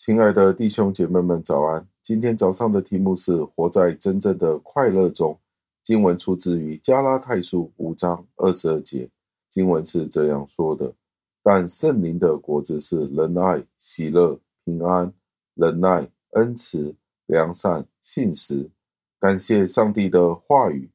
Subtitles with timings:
[0.00, 1.86] 亲爱的弟兄姐妹们，早安！
[2.00, 5.38] 今天早上的题目是“活在真正的快乐中”。
[5.84, 9.06] 经文出自于加拉太书五章二十二节。
[9.50, 10.90] 经文是这样说的
[11.44, 15.12] ：“但圣灵的果子是仁爱、喜乐、平安、
[15.54, 18.70] 忍耐、恩慈、良善、信实。”
[19.20, 20.90] 感谢上帝的话语。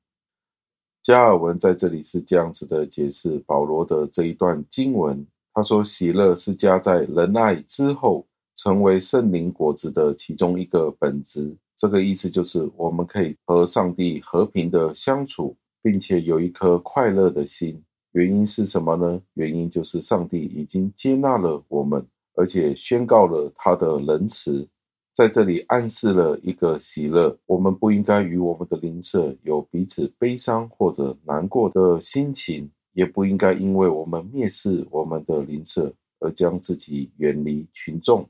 [1.03, 5.23] 加尔文在这里是这样子的解释保罗的这一段经文。
[5.53, 8.25] 他说：“喜乐是加在仁爱之后，
[8.55, 11.55] 成为圣灵果子的其中一个本质。
[11.75, 17.83] 这个意思就是，我们可以和上帝和平的相处，并且有一颗快乐的心。
[18.13, 19.21] 原因是什么呢？
[19.33, 22.05] 原因就是上帝已经接纳了我们，
[22.35, 24.67] 而且宣告了他的仁慈，
[25.13, 27.37] 在这里暗示了一个喜乐。
[27.45, 38.25] 我们不应该与我们的邻舍有彼此悲伤或者难过的心情。”也不应该因为我们蔑视我们的邻舍而将自己远离群众。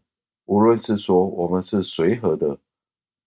[0.46, 2.58] 无论是说我们是随和的，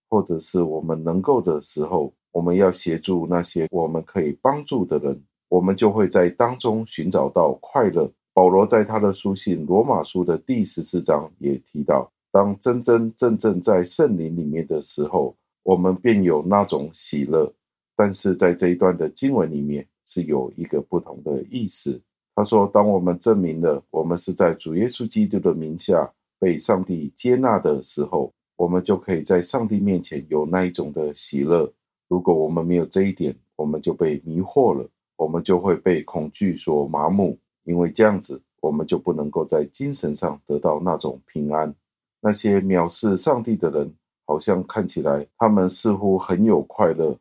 [0.09, 8.09] 或者是我们能够的时候，我们要协助那些我们可以帮助的人，我们就会在当中寻找到快乐。
[8.33, 17.51] 保罗在他的书信《罗马书》的第十四章也提到，当真真正正在圣灵里面的时候，我们便有那种喜乐。
[17.97, 22.01] 但是在这一段的经文里面，是有一个不同的意思。
[22.33, 31.71] 他说：“当我们证明了我们是在主耶稣基督的名下被上帝接纳的时候，我们就可以在上帝面前有那一种的喜乐。
[32.07, 37.37] 如果我们没有这一点，我们就被迷惑了，我们就会被恐惧所麻木。
[37.65, 41.75] 因为这样子，我们就不能够在精神上得到那种平安。
[42.21, 43.93] 那些藐视上帝的人，
[44.25, 47.15] 好像看起来他们似乎很有快乐，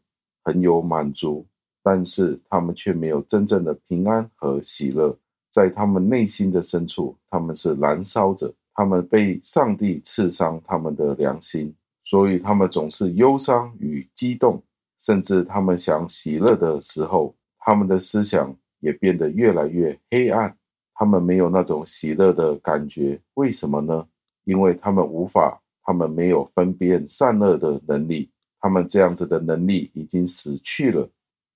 [0.45, 1.45] 很有满足。”
[1.81, 5.17] 但是他们却没有真正的平安和喜乐，
[5.51, 11.75] 在他们内心的深处，他们是燃烧着，他们被上帝刺伤他们的良心，
[12.05, 14.63] 所以他们总是忧伤与激动，
[15.01, 20.57] 甚至他们想喜乐的时候，他们的思想也变得越来越黑暗，
[20.95, 24.07] 他们没有那种喜乐的感觉，为什么呢？
[24.45, 31.11] 因为他们无法，他们没有分辨善恶的能力，他们这样子的能力已经死去了。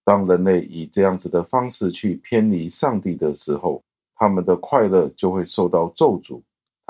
[0.05, 3.81] 当人类以这样子的方式去偏离上帝的时候，
[4.17, 6.43] 他们的快乐就会受到咒诅，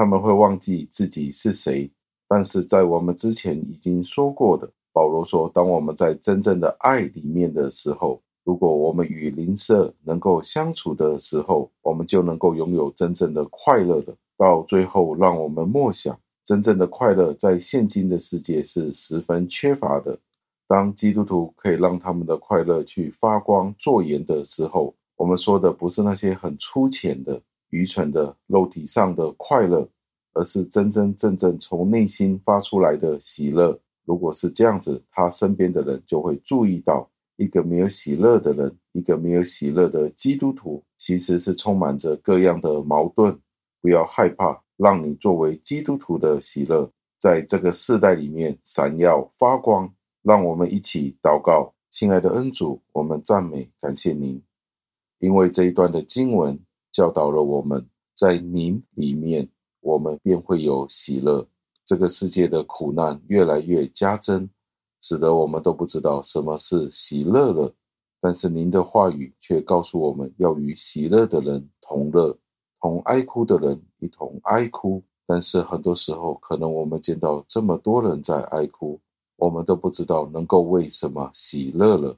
[0.03, 1.89] 他们会忘记自己是谁。
[2.27, 14.12] 但是在我们之前已经说过的，保罗说，当我们在真正的爱里面的时候，如果我们与邻舍能够相处的时候，我们就能够拥有真正的快乐的。
[14.37, 20.19] 到最后，让我们默想，真正的快乐在现今的世界是十分缺乏的。
[20.67, 27.41] 当基督徒可以让他们的快乐去发光作盐的时候，我们说的不是那些很粗浅的、
[27.72, 29.87] 愚蠢的肉体上的快乐，
[30.34, 33.78] 而是真真正正从内心发出来的喜乐。
[34.05, 43.38] 如果是这样子，他身边的人就会注意到，一个没有喜乐的人，一个没有喜乐的基督徒，其实是充满着各样的矛盾。
[43.81, 49.93] 不要害怕，让你作为基督徒的喜乐，在这个世代里面闪耀发光。
[50.22, 54.41] 让我们一起祷告，亲爱的恩主，我们赞美感谢您，
[55.19, 56.56] 因为这一段的经文
[56.93, 59.49] 教导了我们，在您里面，
[59.81, 61.45] 我们便会有喜乐。
[61.85, 64.49] 这个世界的苦难越来越加增，
[65.01, 67.75] 使得我们都不知道什么是喜乐了。
[68.21, 72.39] 但是您的话语却告诉我们要与喜乐的人同乐，
[72.81, 75.03] 同哀哭的人一同哀哭。
[75.27, 79.01] 但是很多时候，可能我们见到这么多人在哀哭。
[79.37, 82.17] 我们都不知道能够为什么喜乐了，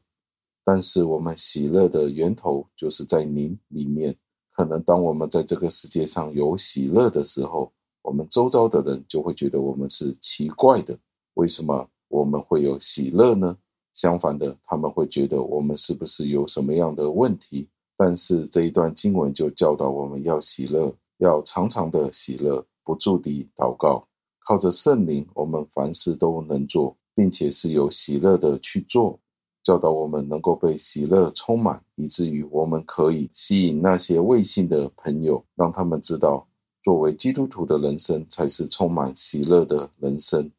[0.63, 4.15] 但是我们喜乐的源头就是在您里面。
[4.55, 7.71] 可能当我们在这个世界上有喜乐的时候，
[8.03, 10.97] 我们周遭的人就会觉得我们是奇怪的。
[11.35, 13.57] 为什么我们会有喜乐呢？
[13.93, 17.69] 相反的，他们会觉得我们是不是有什么样的问题？
[17.97, 24.07] 但是这一段经文就教导我们要喜乐，要常常的喜乐，不住地祷告，
[24.47, 26.97] 靠着圣灵，我们凡事都能做。
[27.17, 29.17] 并且是有喜乐的去做，
[29.65, 36.47] 教导我们能够被喜乐充满，以至于我们可以吸引那些未信的朋友，让他们知道，
[36.83, 40.53] 作为基督徒的人生才是充满喜乐的人生。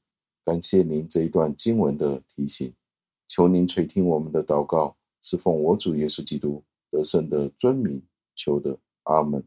[0.44, 2.74] 感谢您这一段经文的提醒，
[3.28, 8.02] 求您垂听我们的祷告，是奉我主耶稣基督得胜的尊名
[8.34, 9.44] 求的，阿门。